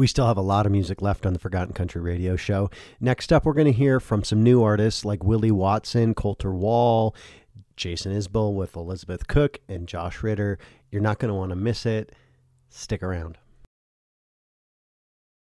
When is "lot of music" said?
0.40-1.02